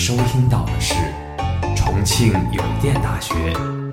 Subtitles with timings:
[0.00, 0.94] 收听到的是
[1.76, 3.34] 重庆邮电大学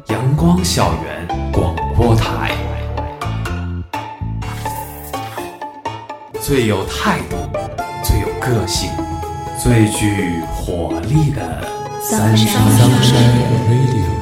[0.08, 2.56] 阳光校园广播台，
[6.40, 7.36] 最有态度、
[8.02, 8.90] 最有个性、
[9.62, 11.68] 最具活力的
[12.02, 12.64] 三山
[13.70, 14.17] radio。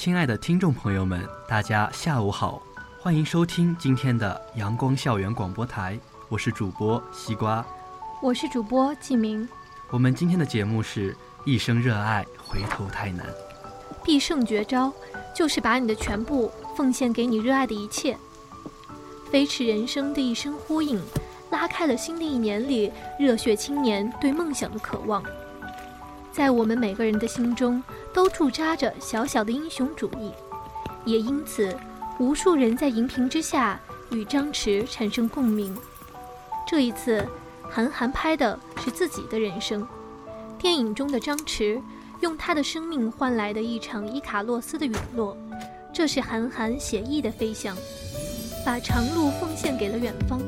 [0.00, 2.62] 亲爱的听众朋友们，大家下午好，
[2.98, 6.00] 欢迎收听今天的阳光校园广播台，
[6.30, 7.62] 我是主播西瓜，
[8.22, 9.46] 我是主播季明。
[9.90, 13.26] 我们今天的节目是一生热爱，回头太难。
[14.02, 14.90] 必胜绝招
[15.36, 18.16] 就是把你的全部奉献给你热爱的一切。
[19.30, 20.98] 飞驰人生的一声呼应，
[21.50, 25.22] 拉开了新的一年里热血青年对梦想的渴望。
[26.32, 27.82] 在我们每个人的心中，
[28.12, 30.30] 都驻扎着小小的英雄主义，
[31.04, 31.76] 也因此，
[32.18, 33.78] 无数人在荧屏之下
[34.10, 35.76] 与张弛产生共鸣。
[36.66, 37.26] 这一次，
[37.68, 39.86] 韩寒拍的是自己的人生。
[40.56, 41.80] 电影中的张弛，
[42.20, 45.36] 用他的生命换来的一场伊卡洛斯的陨落，
[45.92, 47.76] 这是韩寒写意的飞翔，
[48.64, 50.40] 把长路奉献给了远方。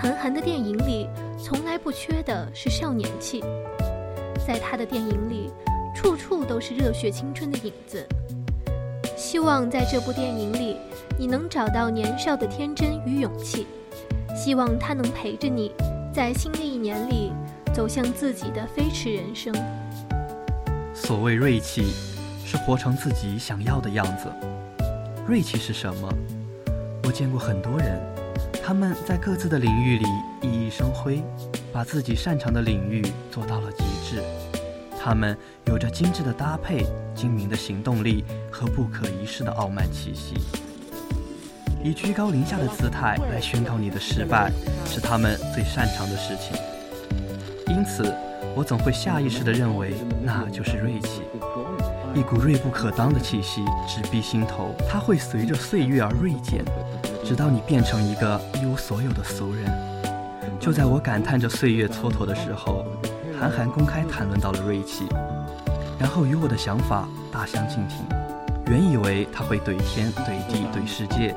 [0.00, 1.06] 韩寒的电影里，
[1.42, 3.44] 从来不缺的是少年气。
[4.46, 5.50] 在他的电影里，
[5.94, 8.06] 处处都是热血青春的影子。
[9.16, 10.76] 希望在这部电影里，
[11.18, 13.66] 你能找到年少的天真与勇气。
[14.34, 15.72] 希望他能陪着你，
[16.12, 17.32] 在新的一年里
[17.72, 19.54] 走向自己的飞驰人生。
[20.94, 21.92] 所谓锐气，
[22.44, 24.28] 是活成自己想要的样子。
[25.26, 26.08] 锐气是什么？
[27.04, 28.00] 我见过很多人，
[28.62, 30.06] 他们在各自的领域里
[30.40, 31.22] 熠熠生辉。
[31.72, 34.22] 把自己擅长的领域做到了极致，
[35.02, 40.34] 他们有着精致的搭配、精明的行动力和不可一世的傲慢气息。
[41.82, 44.52] 以居高临下的姿态来宣告你的失败，
[44.84, 46.54] 是他们最擅长的事情。
[47.68, 48.14] 因此，
[48.54, 51.22] 我总会下意识地认为那就是锐气，
[52.14, 54.74] 一股锐不可当的气息直逼心头。
[54.88, 56.62] 它会随着岁月而锐减，
[57.24, 59.72] 直到你变成一个一无所有的俗人。
[60.58, 62.84] 就在我感叹着岁月蹉跎的时候，
[63.40, 65.08] 韩寒公开谈论到了锐气，
[65.98, 68.04] 然后与我的想法大相径庭。
[68.66, 71.34] 原以为他会怼天怼地怼世界，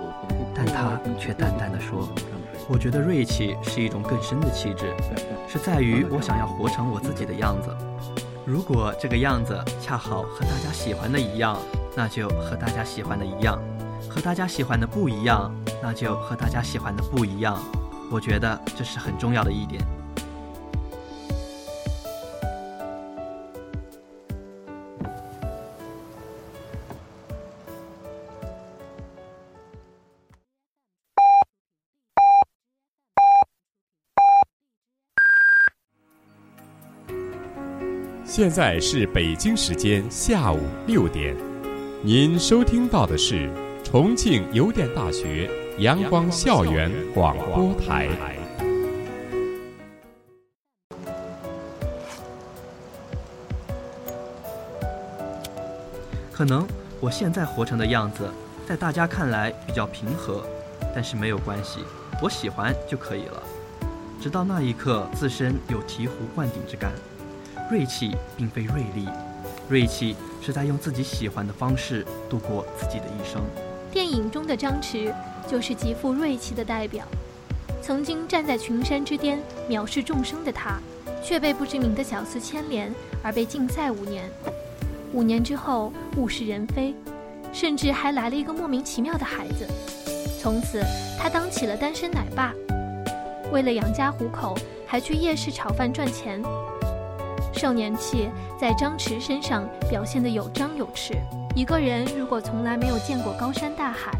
[0.53, 2.05] 但他却淡淡的说
[2.67, 4.93] ：“我觉得锐气是一种更深的气质，
[5.47, 7.73] 是在于我想要活成我自己的样子。
[8.45, 11.57] 如果这个样子恰好和大家喜欢的一样，
[11.95, 13.57] 那就和大家喜欢的一样；
[14.09, 17.57] 和大家喜欢的不一样，那就和大家喜欢的不一样。”
[18.11, 19.81] 我觉得这是很重要的一点。
[38.35, 41.37] 现在是北京时间下午六点，
[42.01, 43.47] 您收听到的是
[43.83, 45.47] 重庆邮电大学
[45.77, 48.09] 阳光校园广播台。
[56.31, 56.67] 可能
[56.99, 58.27] 我现在活成的样子，
[58.67, 60.43] 在大家看来比较平和，
[60.95, 61.81] 但是没有关系，
[62.19, 63.43] 我喜欢就可以了。
[64.19, 66.91] 直到那一刻，自身有醍醐灌顶之感。
[67.69, 69.07] 锐气并非锐利，
[69.67, 73.41] 锐气是在用自己喜欢的方式度过自己的一生。
[73.91, 75.13] 电影中的张弛
[75.47, 77.05] 就是极富锐气的代表。
[77.81, 79.39] 曾经站在群山之巅
[79.69, 80.79] 藐视众生的他，
[81.23, 84.29] 却被不知名的小厮牵连而被禁赛五年。
[85.11, 86.95] 五年之后物是人非，
[87.51, 89.67] 甚至还来了一个莫名其妙的孩子。
[90.41, 90.81] 从此
[91.19, 92.53] 他当起了单身奶爸，
[93.51, 94.57] 为了养家糊口，
[94.87, 96.41] 还去夜市炒饭赚钱。
[97.63, 98.29] 少年气
[98.59, 101.13] 在张弛身上表现得有张有弛。
[101.55, 104.11] 一个人如果从来没有见过高山大海，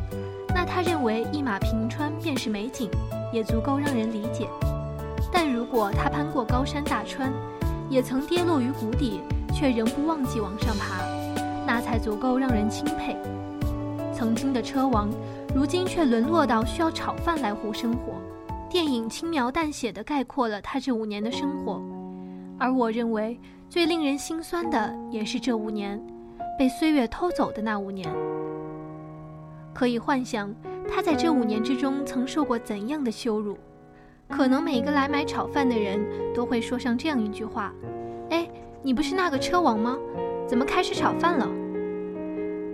[0.55, 2.89] 那他认为一马平川便是美景，
[3.33, 4.47] 也足够让人理解。
[5.29, 7.33] 但如果他攀过高山大川，
[7.89, 9.19] 也曾跌落于谷底，
[9.53, 11.03] 却仍不忘记往上爬，
[11.67, 13.17] 那才足够让人钦佩。
[14.13, 15.09] 曾经的车王，
[15.53, 18.13] 如今却沦落到需要炒饭来糊生活。
[18.69, 21.83] 电影轻描淡写地概括了他这五年的生活。
[22.59, 23.39] 而我认为
[23.69, 26.01] 最令人心酸的，也是这五年
[26.57, 28.09] 被岁月偷走的那五年。
[29.73, 30.53] 可以幻想
[30.87, 33.57] 他在这五年之中曾受过怎样的羞辱。
[34.29, 35.99] 可能每个来买炒饭的人
[36.33, 37.73] 都会说上这样一句话
[38.31, 38.47] ：“哎，
[38.81, 39.97] 你不是那个车王吗？
[40.47, 41.47] 怎么开始炒饭了？”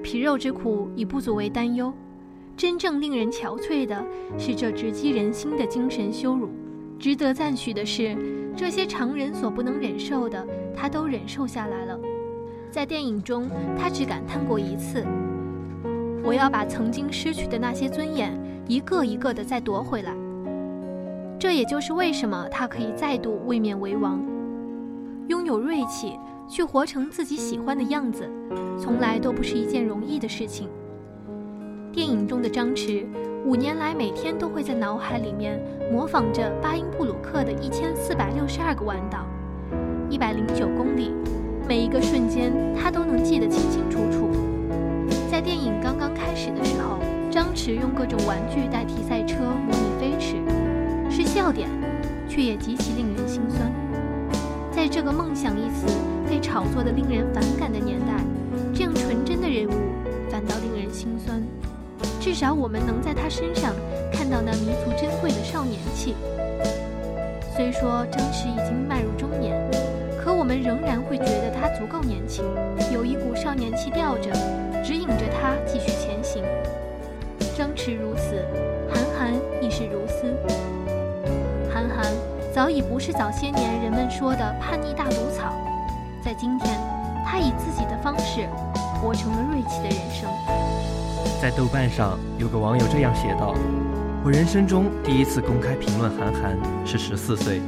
[0.03, 1.91] 皮肉之苦已不足为担忧，
[2.55, 4.01] 真正令人憔悴的
[4.37, 6.49] 是这直击人心的精神羞辱。
[6.99, 8.15] 值得赞许的是。
[8.57, 11.97] 这些常人所不能忍受的，他都忍受下来了。
[12.69, 15.05] 在电影中，他只感叹过一次
[16.25, 18.37] ：“我要把曾经失去的那些尊严，
[18.67, 20.13] 一个一个的再夺回来。”
[21.39, 24.21] 这也就是为什么他可以再度卫冕为王。
[25.29, 26.19] 拥有锐气，
[26.49, 28.29] 去活成自己喜欢的样子，
[28.77, 30.67] 从来都不是一件容易的事情。
[31.93, 33.05] 电影中的张弛。
[33.45, 35.59] 五年来，每天都会在脑海里面
[35.91, 39.25] 模仿着巴音布鲁克的一千四百六十二个弯道，
[40.09, 41.13] 一百零九公里，
[41.67, 44.29] 每一个瞬间他都能记得清清楚楚。
[45.31, 46.99] 在电影刚刚开始的时候，
[47.31, 50.35] 张弛用各种玩具代替赛车模拟飞驰，
[51.09, 51.69] 是笑点，
[52.27, 53.71] 却也极其令人心酸。
[54.69, 55.87] 在这个“梦想”一词
[56.29, 58.21] 被炒作的令人反感的年代，
[58.73, 59.71] 这样纯真的人物
[60.29, 61.41] 反倒令人心酸。
[62.19, 63.73] 至少我们能在他身上
[64.11, 66.15] 看到那弥足珍贵的少年气。
[67.55, 69.55] 虽说张弛已经迈入中年，
[70.19, 72.43] 可我们仍然会觉得他足够年轻，
[72.93, 74.31] 有一股少年气吊着，
[74.83, 76.43] 指引着他继续前行。
[77.57, 78.45] 张弛如此，
[78.93, 80.35] 韩寒亦是如斯。
[81.73, 82.05] 韩寒
[82.53, 85.53] 早已不是早些年人们说的叛逆大毒草，
[86.23, 86.77] 在今天，
[87.25, 88.47] 他以自己的方式
[89.01, 90.58] 活成了锐气的人生。
[91.41, 93.55] 在豆瓣上有个网友这样写道
[94.25, 97.61] ：“我人生中第一次公开评论韩寒是十四岁，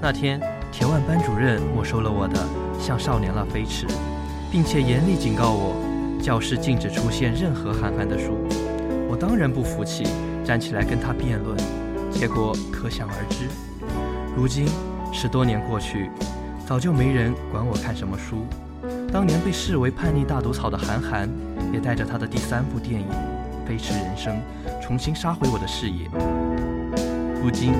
[0.00, 0.40] 那天
[0.70, 2.38] 铁腕班主任没收了我的
[2.80, 3.84] 《像少年了飞驰》，
[4.48, 5.74] 并且严厉警告我，
[6.22, 8.46] 教室禁止出现任何韩寒的书。
[9.10, 10.04] 我当然不服气，
[10.44, 11.56] 站起来跟他辩论，
[12.12, 13.48] 结果可想而知。
[14.36, 14.68] 如今
[15.12, 16.10] 十多年过去，
[16.64, 18.46] 早就没人管我看什么书。
[19.12, 21.28] 当年被视为叛逆大毒草的韩寒。”
[21.72, 23.06] 也带着他的第三部电影
[23.66, 24.40] 《飞驰人生》
[24.80, 26.08] 重新杀回我的视野。
[27.42, 27.74] 如今，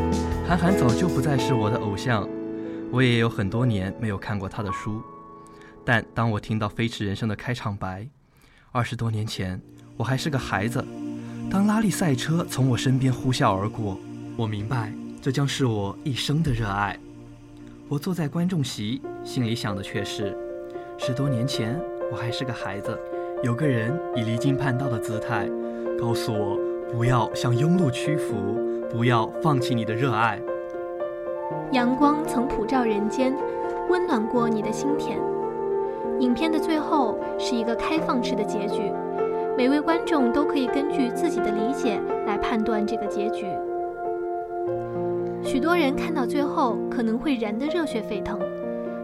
[0.47, 2.29] 韩寒早就不再是我的偶像，
[2.91, 5.01] 我也有很多年没有看过他的书。
[5.85, 8.07] 但当我听到《飞驰人生》的开场白，
[8.73, 9.59] 二十多年前
[9.97, 10.85] 我还是个孩子，
[11.49, 13.99] 当拉力赛车从我身边呼啸而过，
[14.37, 16.99] 我明白这将是我一生的热爱。
[17.89, 20.37] 我坐在观众席，心里想的却是：
[20.99, 21.79] 十多年前
[22.11, 22.99] 我还是个孩子。
[23.43, 25.49] 有个人以离经叛道的姿态，
[26.01, 26.59] 告诉我
[26.91, 28.35] 不要向庸碌屈服，
[28.91, 30.41] 不要放弃你的热爱。
[31.73, 33.37] 阳光曾普照人间，
[33.91, 35.19] 温暖过你的心田。
[36.21, 38.91] 影片的最后是一个开放式的结局，
[39.57, 43.47] 每位观众都可以根据自己的理解来判断这个结局。
[45.43, 48.41] 许多人看到最后可能会燃得热血沸腾，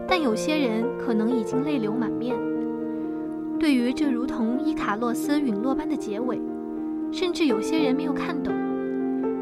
[0.07, 2.35] 但有些人可能已经泪流满面。
[3.59, 6.41] 对于这如同伊卡洛斯陨落般的结尾，
[7.11, 8.53] 甚至有些人没有看懂，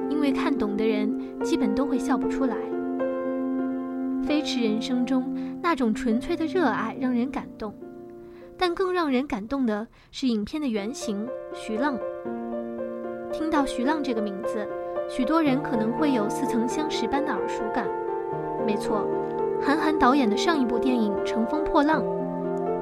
[0.10, 2.56] 因为看懂的人基本都会笑不出来。
[4.24, 7.74] 飞驰人生中那种纯粹的热爱让人感动，
[8.58, 11.98] 但更让人感动的是影片的原型徐浪。
[13.34, 14.68] 听到徐浪这个名字，
[15.10, 17.88] 许多人可能会有似曾相识般的耳熟感。
[18.68, 19.08] 没错，
[19.64, 22.04] 韩寒导演的上一部电影《乘风破浪》，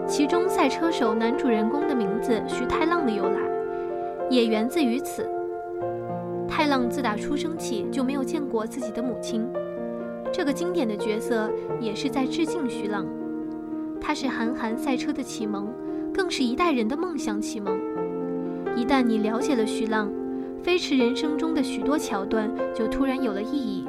[0.08, 3.40] 其中赛车手男主人公的名字徐太浪的由来，
[4.30, 5.30] 也源自于此。
[6.48, 9.46] 太浪自打出生起就没有见过自己的母亲，
[10.32, 13.06] 这个经典的角色也是在致敬徐浪。
[14.00, 15.68] 他是韩寒赛车的启蒙，
[16.14, 17.78] 更是一代人的梦想启蒙。
[18.74, 20.10] 一旦你了解了徐浪，
[20.64, 23.86] 飞驰人生中的许多桥段就突然有了意义。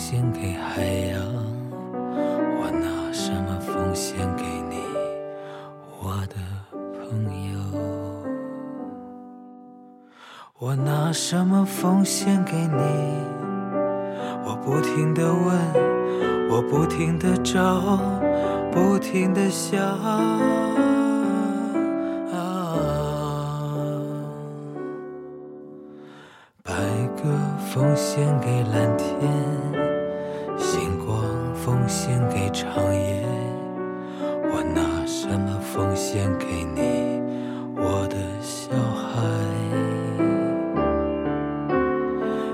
[0.00, 1.20] 献给海洋，
[2.58, 4.78] 我拿什么奉献给你，
[6.02, 6.36] 我的
[6.98, 7.60] 朋友？
[10.58, 12.82] 我拿什么奉献给你？
[14.42, 15.54] 我不停的问，
[16.48, 17.98] 我不停的找，
[18.72, 19.78] 不停的想。
[26.62, 26.72] 白
[27.22, 27.28] 鸽
[27.70, 29.30] 奉献给蓝天，
[32.52, 33.24] 长夜。
[34.52, 37.20] 我拿什么奉献给你，
[37.76, 39.20] 我的小孩？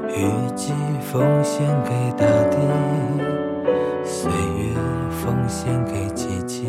[0.08, 2.56] 雨季奉献给大地，
[4.04, 4.74] 岁月
[5.10, 6.64] 奉献给季节。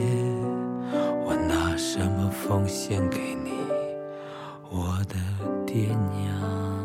[1.25, 3.51] 我拿什么奉献给你，
[4.69, 5.15] 我的
[5.65, 6.76] 爹娘？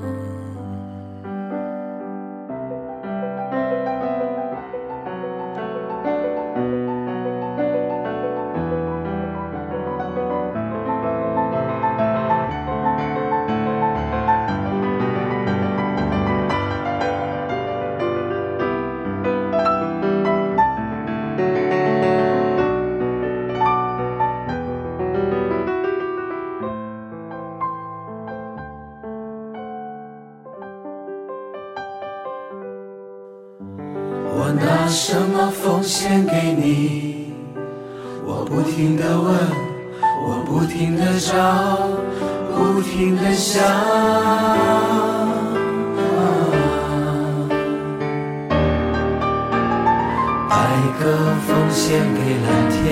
[50.53, 50.59] 白
[51.01, 51.05] 鸽
[51.49, 52.85] 奉献给蓝天，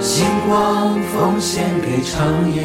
[0.00, 2.64] 星光奉献给长夜。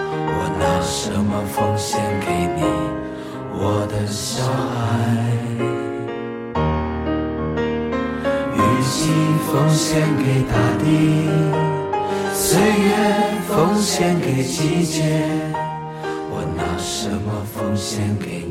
[0.00, 2.64] 我拿什么奉献给你，
[3.52, 4.42] 我的小
[4.74, 4.82] 孩？
[8.56, 9.12] 雨季
[9.46, 11.30] 奉献给大地，
[12.34, 12.90] 岁月
[13.46, 15.22] 奉献给季节。
[16.28, 18.47] 我拿什么奉献给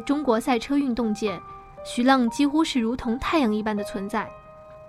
[0.00, 1.40] 中国赛车运动界，
[1.84, 4.28] 徐浪几乎是如同太阳一般的存在。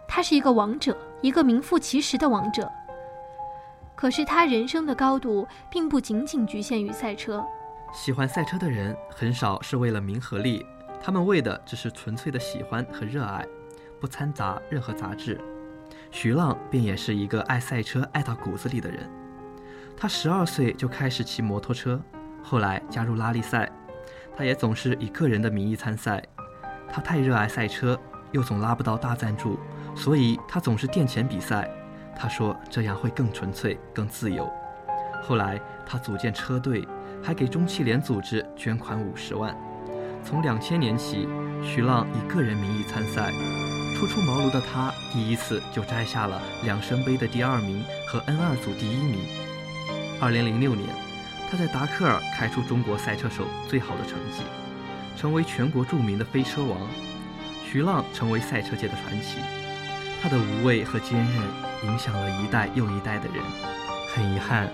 [0.07, 2.69] 他是一个王者，一个名副其实的王者。
[3.95, 7.45] 可是他人生的高度并不仅仅局限于赛车。
[7.93, 10.65] 喜欢赛车的人很少是为了名和利，
[11.01, 13.45] 他们为的只是纯粹的喜欢和热爱，
[13.99, 15.39] 不掺杂任何杂质。
[16.11, 19.09] 徐浪便也是一个爱赛车爱到骨子里的人。
[19.97, 22.01] 他十二岁就开始骑摩托车，
[22.41, 23.69] 后来加入拉力赛。
[24.39, 26.23] 他也总是以个人的名义参赛，
[26.89, 27.99] 他太热爱赛车，
[28.31, 29.59] 又总拉不到大赞助，
[29.93, 31.69] 所以他总是垫钱比赛。
[32.15, 34.49] 他说这样会更纯粹、更自由。
[35.21, 36.87] 后来他组建车队，
[37.21, 39.53] 还给中汽联组织捐款五十万。
[40.23, 41.27] 从两千年起，
[41.61, 43.33] 徐浪以个人名义参赛。
[43.97, 49.19] 初出茅庐的他，第一次就摘下了两升杯的第二名和 N 二组第一名。
[50.21, 50.87] 二零零六年，
[51.49, 54.43] 他在达喀尔开出中国赛车手最好的成绩，
[55.17, 56.77] 成为全国著名的飞车王。
[57.65, 59.37] 徐浪成为赛车界的传奇，
[60.21, 61.43] 他的无畏和坚韧
[61.83, 63.43] 影响了一代又一代的人。
[64.13, 64.67] 很遗憾，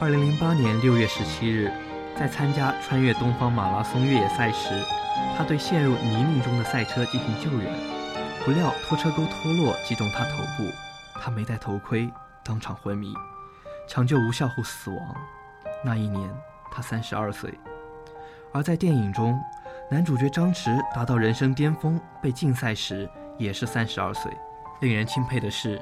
[0.00, 1.72] 二零零八年六月十七日，
[2.16, 4.68] 在参加穿越东方马拉松越野赛时，
[5.36, 7.72] 他对陷入泥泞中的赛车进行救援，
[8.44, 10.70] 不料拖车钩脱落击中他头部，
[11.20, 12.08] 他没戴头盔，
[12.44, 13.12] 当场昏迷，
[13.88, 15.16] 抢救无效后死亡。
[15.84, 16.28] 那一年
[16.70, 17.52] 他三十二岁，
[18.52, 19.38] 而在电影中。
[19.88, 24.32] 男主角张弛达到人生巅峰，被禁赛时也是三十二岁。
[24.80, 25.80] 令人钦佩的是，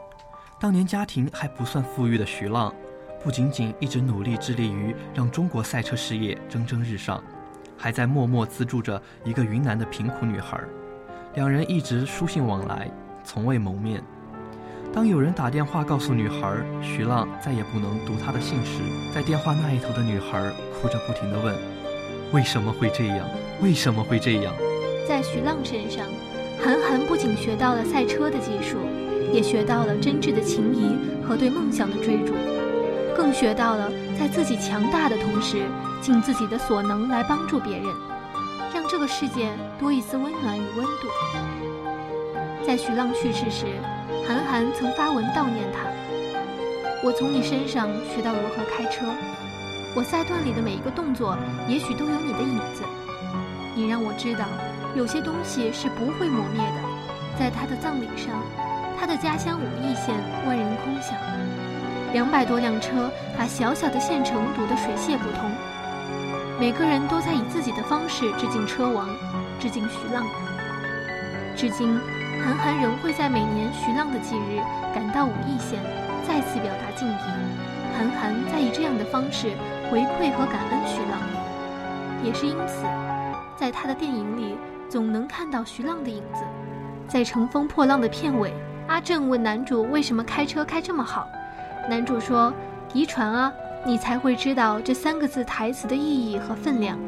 [0.60, 2.70] 当年家庭还不算富裕的徐浪，
[3.22, 7.24] 不仅仅一直努力致力于让中国赛车事业蒸蒸日上，
[7.78, 10.60] 还在默默资助着一个云南的贫苦女孩。
[11.32, 12.90] 两人一直书信往来，
[13.24, 14.04] 从未谋面。
[14.94, 18.78] 当有人打电话告诉女孩徐浪再也不能读她的信时，
[19.12, 20.40] 在电话那一头的女孩
[20.80, 21.52] 哭着不停地问
[22.30, 23.28] ：“为什么会这样？”
[23.60, 24.54] 为什么会这样？
[25.08, 26.06] 在徐浪身上，
[26.64, 28.76] 韩寒不仅学到了赛车的技术，
[29.32, 30.96] 也学到了真挚的情谊
[31.26, 32.32] 和对梦想的追逐，
[33.16, 35.64] 更学到了在自己强大的同时，
[36.00, 37.86] 尽自己的所能来帮助别人，
[38.72, 41.08] 让这个世界多一丝温暖与温度。
[42.66, 43.66] 在徐浪去世时，
[44.26, 45.84] 韩寒曾发文悼念他
[47.04, 49.04] ：“我从你身上学到如何开车，
[49.94, 51.36] 我赛段里的每一个动作，
[51.68, 52.82] 也许都有你的影子。”
[53.76, 54.46] 你让我知道，
[54.96, 56.80] 有些东西是不会磨灭的。
[57.38, 58.40] 在他的葬礼上，
[58.98, 60.14] 他的家乡武义县
[60.46, 61.12] 万人空巷，
[62.12, 65.50] 两百多辆车把小小的县城堵得水泄不通。
[66.58, 69.08] 每个人都在以自己的方式致敬车王，
[69.60, 70.24] 致敬徐浪。
[71.56, 71.98] 至今，
[72.44, 74.60] 韩寒仍会在每年徐浪的忌日
[74.94, 75.80] 赶到武义县，
[76.28, 77.14] 再次表达敬意。
[77.96, 79.52] 韩寒在以这样的方式
[79.90, 81.18] 回馈和感恩徐浪，
[82.22, 82.84] 也是因此。
[83.56, 84.58] 在他的电影里，
[84.90, 86.44] 总能看到徐浪的影子。
[87.08, 88.52] 在《乘风破浪》的片尾，
[88.88, 91.26] 阿正问男主为什么开车开这么好，
[91.88, 92.52] 男主说
[92.92, 93.50] ：“遗传啊，
[93.86, 96.98] 你才会知道这三个字台词的意义和分量。”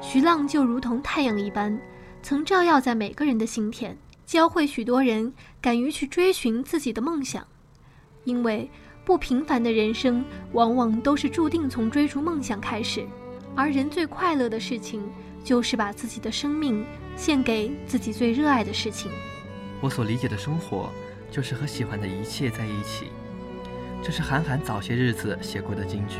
[0.00, 1.78] 徐浪就如同太阳一般，
[2.22, 3.94] 曾照耀在每个人的心田，
[4.30, 7.44] 教会许多人敢于去追寻自己的梦想。
[8.22, 8.70] 因为
[9.04, 13.04] 不平凡的人生，往往都是注定从追逐梦想开始，
[13.56, 15.02] 而人最快乐的事情。
[15.42, 16.84] 就是把自己的生命
[17.16, 19.10] 献给自己最热爱的事情。
[19.80, 20.90] 我所理解的生活，
[21.30, 23.06] 就是和喜欢的一切在一起。
[24.02, 26.18] 这是韩寒早些日子写过的金句。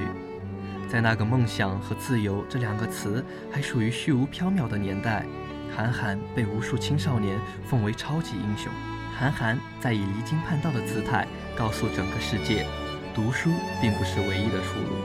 [0.88, 5.26] 在那个梦想和自由这两个词还属于虚无缥缈的年代，
[5.74, 8.70] 韩寒被无数青少年奉为超级英雄。
[9.18, 12.66] 韩寒在以离经叛道的姿态告诉整个世界，
[13.14, 14.96] 读书并不是唯一的出路。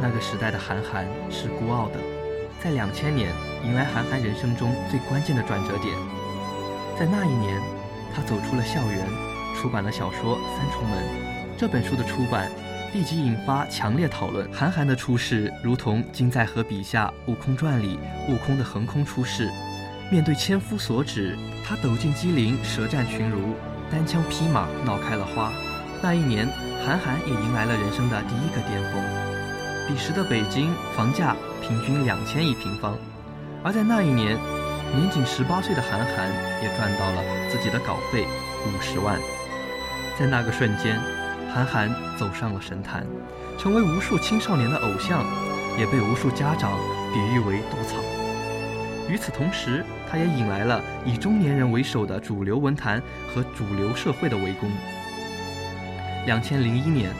[0.00, 1.98] 那个时代的韩寒是孤傲的。
[2.62, 3.30] 在两千年，
[3.64, 5.94] 迎来韩寒人生中最关键的转折点。
[6.98, 7.60] 在那一年，
[8.14, 9.06] 他走出了校园，
[9.56, 10.98] 出版了小说《三重门》。
[11.56, 12.50] 这本书的出版，
[12.94, 14.48] 立即引发强烈讨论。
[14.52, 19.50] 韩寒的出世，如同金在和笔下《悟空传》里悟空的横空出世。
[20.12, 23.56] 面对千夫所指，他抖进机灵，舌战群儒，
[23.90, 25.50] 单枪匹马，闹开了花。
[26.00, 26.46] 那一年，
[26.86, 29.02] 韩寒也迎来了人生的第一个巅峰。
[29.88, 32.96] 彼时的北京房价平均两千一平方，
[33.64, 34.38] 而在那一年，
[34.94, 36.30] 年仅十八岁的韩寒
[36.62, 38.24] 也赚到了自己的稿费
[38.68, 39.18] 五十万。
[40.16, 41.00] 在那个瞬间，
[41.54, 41.88] 韩寒
[42.18, 43.06] 走上了神坛，
[43.56, 45.24] 成为无数青少年的偶像，
[45.78, 46.72] 也被无数家长
[47.12, 48.02] 比喻为“稻草”。
[49.08, 53.00] 与此同时，他也引来了以中年人为首的主流文坛
[53.32, 54.68] 和主流社会的围攻。
[56.26, 57.12] 两千零一年，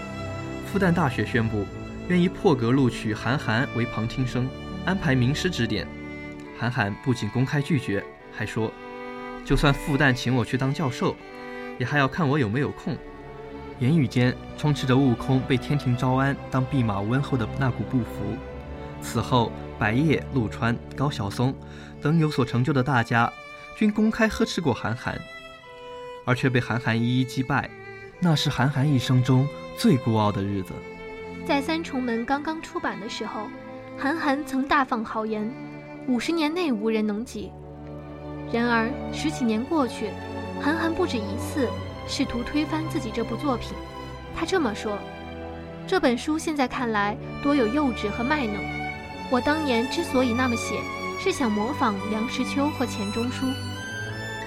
[0.66, 1.64] 复旦大学宣布。
[2.08, 4.46] 愿意破格录取韩寒为旁听生，
[4.84, 5.86] 安排名师指点。
[6.58, 8.04] 韩寒不仅公开拒绝，
[8.36, 8.70] 还说
[9.46, 11.16] ：“就算复旦请我去当教授，
[11.78, 12.94] 也还要看我有没有空。”
[13.84, 18.34] 言语间充斥着悟空被天庭招安当弼马温后的那股不服。
[19.02, 21.54] 此后，白夜、陆川、高晓松
[22.00, 23.30] 等有所成就的大家，
[23.76, 25.20] 均公开呵斥过韩寒，
[26.24, 27.68] 而却被韩寒一一击败。
[28.20, 30.72] 那是韩寒一生中最孤傲的日子。
[31.44, 33.48] 在《三重门》刚刚出版的时候，
[33.98, 35.46] 韩寒曾大放豪言
[36.08, 37.52] ：“五十年内无人能及。”
[38.50, 40.08] 然而十几年过去，
[40.62, 41.68] 韩寒不止一次
[42.06, 43.72] 试图推翻自己这部作品。
[44.36, 44.98] 他这么说
[45.86, 48.56] ：“这本书现在看来多有幼稚和卖弄。
[49.30, 50.80] 我当年之所以那么写，
[51.18, 53.46] 是想模仿梁实秋和钱钟书。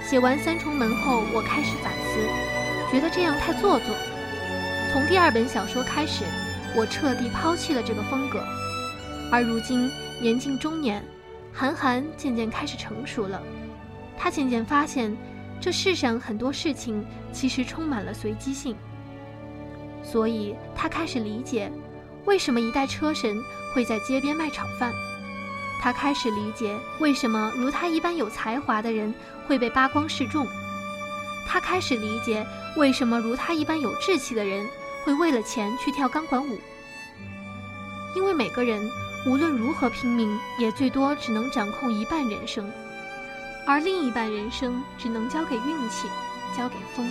[0.08, 3.96] 写完《三重门》后，我开始反思，觉得这样太做作。
[4.93, 6.24] 从第二本小说开始，
[6.76, 8.41] 我彻底抛弃了这个风格。
[9.32, 9.91] 而如今
[10.22, 11.04] 年近中年，
[11.54, 13.41] 韩寒渐渐开始成熟了。
[14.17, 15.15] 他渐渐发现，
[15.60, 18.76] 这世上很多事情其实充满了随机性。”
[20.04, 21.72] 所以他开始理解，
[22.26, 23.36] 为什么一代车神
[23.74, 24.93] 会在街边卖炒饭。
[25.82, 29.13] 他开始理解，为什么如他一般有才华的人
[29.48, 30.48] 会被扒光示众。
[31.46, 34.67] 他开始理解，为什么如他一般有志气的人
[35.04, 36.58] 会为了钱去跳钢管舞。
[38.15, 38.82] 因为每个人
[39.28, 42.70] 无论如何拼命，也最多只能掌控一半人生，
[43.67, 46.08] 而另一半人生只能交给运气，
[46.58, 47.06] 交给风。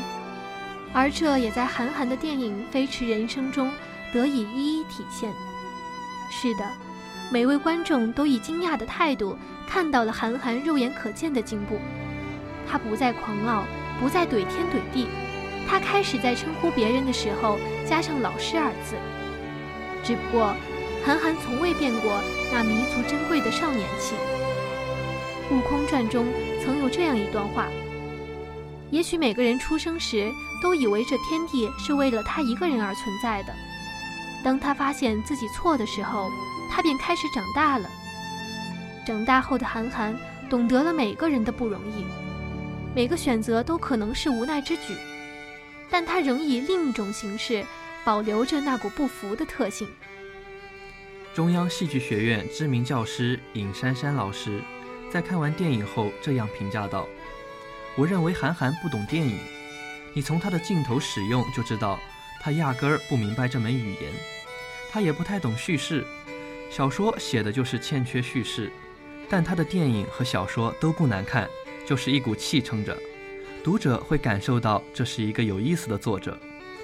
[0.95, 3.71] 而这也在韩寒的电影《飞驰人生》中
[4.11, 5.31] 得以一一体现。
[6.31, 6.67] 是的，
[7.31, 9.37] 每位观众都以惊讶的态度
[9.69, 11.79] 看到了韩寒肉眼可见的进步。
[12.67, 13.65] 他不再狂傲，
[14.01, 15.09] 不再怼天怼地，
[15.69, 18.97] 他开始在称呼别人的时候加上“老师”二字。
[20.03, 20.57] 只不过，
[21.05, 22.19] 韩寒从未变过
[22.51, 24.15] 那弥足珍贵的少年气。
[25.51, 26.27] 《悟空传》中
[26.65, 27.69] 曾有这样一段话。
[28.91, 30.33] 也许每个人出生时
[30.63, 33.53] 都以为这天地是为了他一个人而存在的。
[34.45, 36.31] 当他发现自己错的时候，
[36.71, 37.89] 他便开始长大了。
[39.05, 40.17] 长大后的韩寒
[40.51, 42.05] 懂得了每个人的不容易，
[42.95, 44.95] 每个选择都可能是无奈之举，
[45.91, 47.65] 但他仍以另一种形式
[48.05, 49.89] 保留着那股不服的特性。
[51.35, 54.61] 中央戏剧学院知名教师尹珊珊老师
[55.13, 57.09] 在看完电影后这样评价道。
[57.97, 59.39] 我认为韩寒不懂电影，
[60.13, 61.99] 你从他的镜头使用就知道，
[62.41, 64.13] 他压根儿不明白这门语言，
[64.91, 66.07] 他也不太懂叙事。
[66.71, 68.71] 小说写的就是欠缺叙事，
[69.31, 71.49] 但他的电影和小说都不难看，
[71.87, 72.97] 就是一股气撑着，
[73.65, 76.39] 读者会感受到这是一个有意思的作者，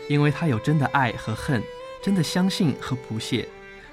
[0.08, 1.62] 因为他有真的爱和恨，
[2.00, 3.46] 真的相信和不屑，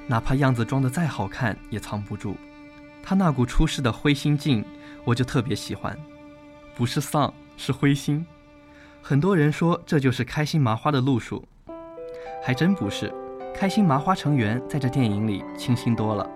[0.08, 2.38] 哪怕样子装得再好看也藏不住。
[3.04, 4.64] 他那股出世的灰心劲，
[5.04, 5.98] 我就特别喜欢。
[6.76, 8.26] 不是丧，是灰心。
[9.02, 11.44] 很多人说这就是开心麻花的路数，
[12.44, 13.14] 还真不是。
[13.56, 16.30] 开心麻花成员在这电影里清新多了。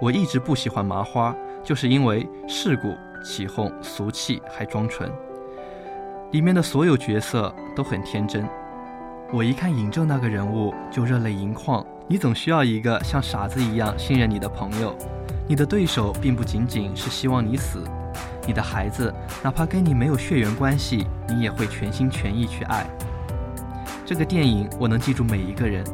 [0.00, 1.34] 我一直不喜欢麻花，
[1.64, 5.10] 就是因为世故、起哄、俗气，还装纯。
[6.30, 8.48] 里面的所有角色都很天真。
[9.32, 11.84] 我一看尹正那个人物就热泪盈眶。
[12.08, 14.96] 你总需要一个像傻子一样信任你的朋友。
[15.48, 17.82] 你的对手并不仅仅是希望你死。
[18.46, 22.86] 你的孩子，哪怕跟你没有血缘关系，你也会全心全意去爱。
[24.04, 25.84] 这个电影，我能记住每一个人。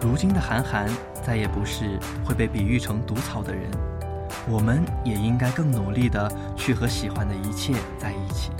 [0.00, 0.88] 如今的韩寒，
[1.24, 3.68] 再也不是会被比喻成毒草的人。
[4.48, 8.50] 我们也应该更努力的去和喜欢的一切在一起。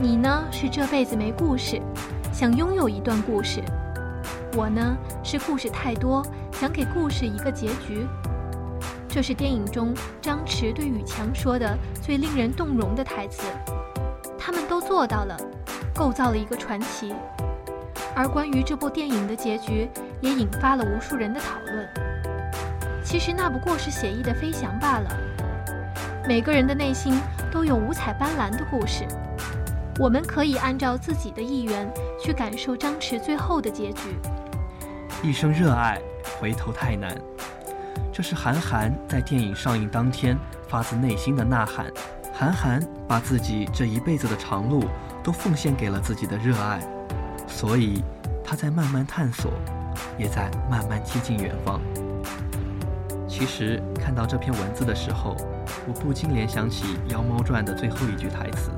[0.00, 1.80] 你呢，是这辈子没故事，
[2.32, 3.60] 想拥有一段故事；
[4.56, 8.06] 我呢，是故事太多，想给故事一个结局。
[9.16, 13.44] 这是电影中张弛对宇强说的最令人动容的台词，
[14.38, 15.34] 他们都做到了，
[15.94, 17.14] 构造了一个传奇。
[18.14, 19.88] 而关于这部电影的结局，
[20.20, 21.88] 也引发了无数人的讨论。
[23.02, 25.10] 其实那不过是写意的飞翔罢了。
[26.28, 27.18] 每个人的内心
[27.50, 29.06] 都有五彩斑斓的故事，
[29.98, 31.90] 我们可以按照自己的意愿
[32.22, 34.14] 去感受张弛最后的结局。
[35.22, 35.98] 一生热爱，
[36.38, 37.16] 回头太难。
[38.16, 41.92] 这是韩寒在电影上映当天发自内心的呐喊。
[42.32, 44.84] 韩寒把自己这一辈子的长路
[45.22, 46.80] 都奉献给了自己的热爱，
[47.46, 48.02] 所以
[48.42, 49.52] 他在慢慢探索，
[50.16, 51.78] 也在慢慢接近远方。
[53.28, 55.36] 其实看到这篇文字的时候，
[55.86, 58.70] 我不禁联想起《妖猫传》的最后一句台词：“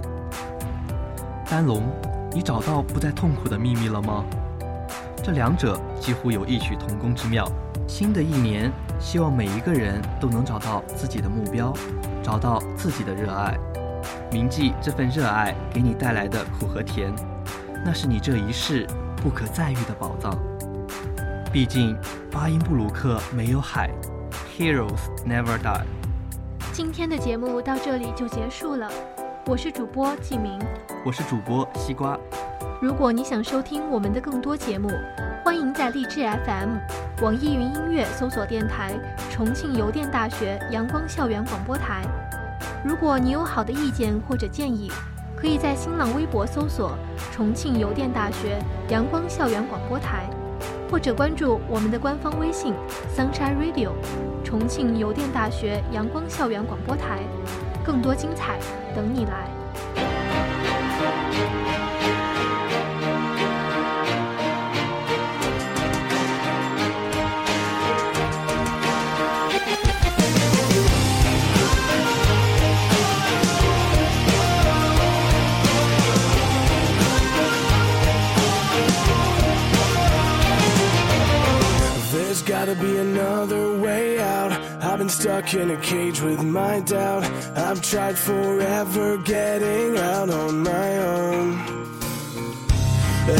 [1.48, 1.84] 丹龙，
[2.32, 4.24] 你找到不再痛苦的秘密了吗？”
[5.22, 7.48] 这两者几乎有异曲同工之妙。
[7.86, 8.72] 新的一年。
[9.00, 11.72] 希望每一个人都能找到自己的目标，
[12.22, 13.56] 找到自己的热爱，
[14.32, 17.12] 铭记这份热爱给你带来的苦和甜，
[17.84, 20.36] 那是你这一世不可再遇的宝藏。
[21.52, 21.96] 毕竟，
[22.30, 23.90] 巴音布鲁克没有海
[24.58, 25.84] ，Heroes never die。
[26.72, 28.90] 今天的节目到这里就结束了，
[29.46, 30.58] 我是主播季明，
[31.06, 32.18] 我是主播西瓜。
[32.82, 34.90] 如果你想收听我们的更多节目，
[35.48, 36.76] 欢迎在荔枝 FM、
[37.22, 38.92] 网易云音乐搜索电台
[39.32, 42.02] “重庆邮电大学阳光校园广播台”。
[42.84, 44.92] 如果你有好的意见或者建议，
[45.34, 46.98] 可以在新浪微博搜索
[47.32, 50.28] “重庆邮电大学阳光校园广播台”，
[50.92, 52.74] 或者关注我们的官方微信
[53.16, 53.92] “Sunshine Radio”，
[54.44, 57.20] 重庆邮电大学阳光校园广播台，
[57.82, 58.58] 更多精彩
[58.94, 60.07] 等你来。
[82.68, 84.52] Gotta be another way out.
[84.82, 87.24] I've been stuck in a cage with my doubt.
[87.56, 91.48] I've tried forever getting out on my own.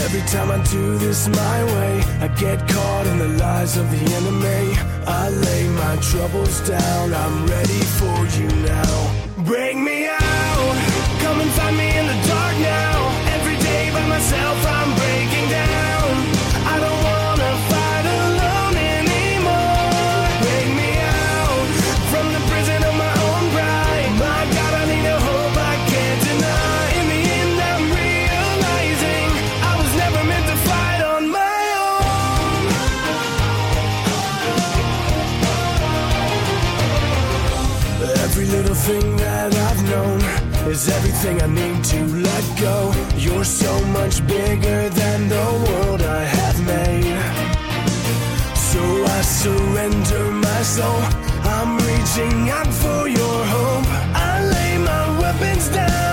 [0.07, 4.03] Every time I do this my way, I get caught in the lies of the
[4.19, 4.64] enemy.
[5.07, 8.95] I lay my troubles down, I'm ready for you now.
[9.45, 10.77] Bring me out,
[11.21, 12.97] come and find me in the dark now.
[13.37, 14.67] Every day by myself,
[38.88, 42.92] Every little thing that I've known is everything I need to let go.
[43.16, 47.18] You're so much bigger than the world I have made.
[48.57, 51.03] So I surrender my soul.
[51.44, 53.87] I'm reaching out for your hope.
[54.14, 56.08] I lay my weapons down.